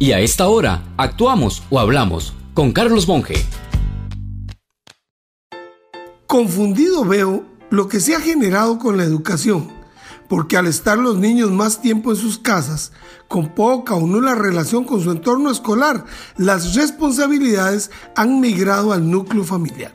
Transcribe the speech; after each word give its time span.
Y 0.00 0.12
a 0.12 0.20
esta 0.20 0.46
hora, 0.46 0.84
actuamos 0.96 1.64
o 1.70 1.80
hablamos 1.80 2.32
con 2.54 2.70
Carlos 2.70 3.08
Monge. 3.08 3.34
Confundido 6.28 7.04
veo 7.04 7.44
lo 7.70 7.88
que 7.88 7.98
se 7.98 8.14
ha 8.14 8.20
generado 8.20 8.78
con 8.78 8.96
la 8.96 9.02
educación, 9.02 9.72
porque 10.28 10.56
al 10.56 10.68
estar 10.68 10.98
los 10.98 11.16
niños 11.16 11.50
más 11.50 11.82
tiempo 11.82 12.12
en 12.12 12.16
sus 12.16 12.38
casas, 12.38 12.92
con 13.26 13.48
poca 13.56 13.96
o 13.96 14.06
nula 14.06 14.36
relación 14.36 14.84
con 14.84 15.02
su 15.02 15.10
entorno 15.10 15.50
escolar, 15.50 16.04
las 16.36 16.76
responsabilidades 16.76 17.90
han 18.14 18.38
migrado 18.38 18.92
al 18.92 19.10
núcleo 19.10 19.42
familiar. 19.42 19.92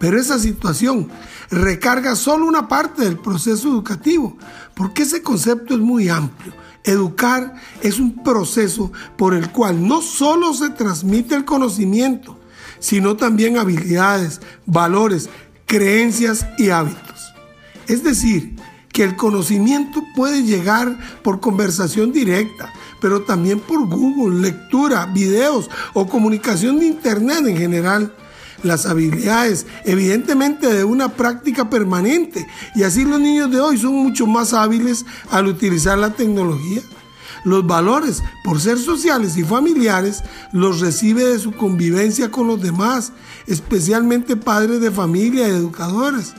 Pero 0.00 0.18
esa 0.18 0.40
situación 0.40 1.08
recarga 1.50 2.16
solo 2.16 2.46
una 2.46 2.66
parte 2.66 3.04
del 3.04 3.18
proceso 3.18 3.68
educativo, 3.68 4.36
porque 4.74 5.02
ese 5.02 5.22
concepto 5.22 5.74
es 5.74 5.80
muy 5.80 6.08
amplio 6.08 6.52
Educar 6.84 7.54
es 7.82 7.98
un 7.98 8.22
proceso 8.22 8.90
por 9.16 9.34
el 9.34 9.50
cual 9.50 9.86
no 9.86 10.00
solo 10.00 10.54
se 10.54 10.70
transmite 10.70 11.34
el 11.34 11.44
conocimiento, 11.44 12.38
sino 12.78 13.16
también 13.16 13.58
habilidades, 13.58 14.40
valores, 14.66 15.28
creencias 15.66 16.46
y 16.58 16.70
hábitos. 16.70 17.34
Es 17.86 18.02
decir, 18.02 18.56
que 18.92 19.04
el 19.04 19.16
conocimiento 19.16 20.02
puede 20.16 20.42
llegar 20.42 20.98
por 21.22 21.40
conversación 21.40 22.12
directa, 22.12 22.72
pero 23.00 23.22
también 23.22 23.60
por 23.60 23.86
Google, 23.86 24.40
lectura, 24.40 25.06
videos 25.06 25.70
o 25.94 26.08
comunicación 26.08 26.78
de 26.78 26.86
Internet 26.86 27.46
en 27.46 27.56
general 27.56 28.14
las 28.62 28.86
habilidades, 28.86 29.66
evidentemente 29.84 30.72
de 30.72 30.84
una 30.84 31.10
práctica 31.10 31.70
permanente. 31.70 32.46
Y 32.74 32.82
así 32.82 33.04
los 33.04 33.20
niños 33.20 33.50
de 33.50 33.60
hoy 33.60 33.78
son 33.78 33.94
mucho 33.94 34.26
más 34.26 34.52
hábiles 34.52 35.04
al 35.30 35.46
utilizar 35.46 35.98
la 35.98 36.14
tecnología. 36.14 36.82
Los 37.44 37.66
valores, 37.66 38.22
por 38.44 38.60
ser 38.60 38.78
sociales 38.78 39.36
y 39.36 39.44
familiares, 39.44 40.22
los 40.52 40.80
recibe 40.80 41.24
de 41.24 41.38
su 41.38 41.52
convivencia 41.52 42.30
con 42.30 42.46
los 42.46 42.60
demás, 42.60 43.12
especialmente 43.46 44.36
padres 44.36 44.80
de 44.80 44.90
familia 44.90 45.48
y 45.48 45.52
educadores, 45.52 46.34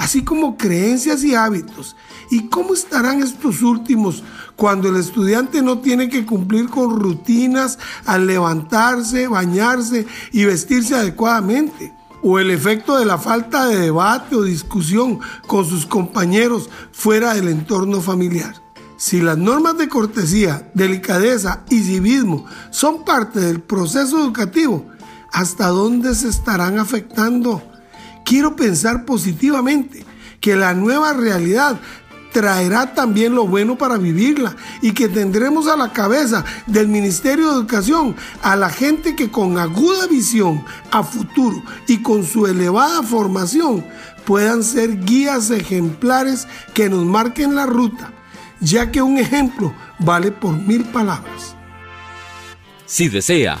así 0.00 0.24
como 0.24 0.56
creencias 0.56 1.22
y 1.24 1.34
hábitos. 1.34 1.94
¿Y 2.30 2.48
cómo 2.48 2.72
estarán 2.72 3.22
estos 3.22 3.60
últimos 3.60 4.22
cuando 4.56 4.88
el 4.88 4.96
estudiante 4.96 5.60
no 5.60 5.80
tiene 5.80 6.08
que 6.08 6.24
cumplir 6.24 6.70
con 6.70 6.98
rutinas 6.98 7.78
al 8.06 8.26
levantarse, 8.26 9.28
bañarse 9.28 10.06
y 10.32 10.44
vestirse 10.44 10.96
adecuadamente? 10.96 11.94
o 12.22 12.38
el 12.38 12.50
efecto 12.50 12.98
de 12.98 13.06
la 13.06 13.16
falta 13.16 13.66
de 13.66 13.78
debate 13.78 14.36
o 14.36 14.42
discusión 14.42 15.20
con 15.46 15.64
sus 15.64 15.86
compañeros 15.86 16.68
fuera 16.92 17.32
del 17.32 17.48
entorno 17.48 18.02
familiar. 18.02 18.56
Si 18.98 19.22
las 19.22 19.38
normas 19.38 19.78
de 19.78 19.88
cortesía, 19.88 20.70
delicadeza 20.74 21.64
y 21.70 21.82
civismo 21.82 22.44
son 22.70 23.06
parte 23.06 23.40
del 23.40 23.62
proceso 23.62 24.20
educativo, 24.20 24.84
¿hasta 25.32 25.68
dónde 25.68 26.14
se 26.14 26.28
estarán 26.28 26.78
afectando? 26.78 27.69
Quiero 28.30 28.54
pensar 28.54 29.06
positivamente 29.06 30.04
que 30.40 30.54
la 30.54 30.72
nueva 30.72 31.12
realidad 31.12 31.80
traerá 32.30 32.94
también 32.94 33.34
lo 33.34 33.48
bueno 33.48 33.76
para 33.76 33.98
vivirla 33.98 34.54
y 34.80 34.92
que 34.92 35.08
tendremos 35.08 35.66
a 35.66 35.76
la 35.76 35.92
cabeza 35.92 36.44
del 36.68 36.86
Ministerio 36.86 37.48
de 37.48 37.54
Educación 37.54 38.14
a 38.44 38.54
la 38.54 38.70
gente 38.70 39.16
que 39.16 39.32
con 39.32 39.58
aguda 39.58 40.06
visión 40.06 40.64
a 40.92 41.02
futuro 41.02 41.60
y 41.88 42.02
con 42.02 42.22
su 42.22 42.46
elevada 42.46 43.02
formación 43.02 43.84
puedan 44.24 44.62
ser 44.62 45.00
guías 45.04 45.50
ejemplares 45.50 46.46
que 46.72 46.88
nos 46.88 47.04
marquen 47.04 47.56
la 47.56 47.66
ruta, 47.66 48.12
ya 48.60 48.92
que 48.92 49.02
un 49.02 49.18
ejemplo 49.18 49.74
vale 49.98 50.30
por 50.30 50.52
mil 50.52 50.84
palabras. 50.84 51.56
Si 52.86 53.08
desea 53.08 53.60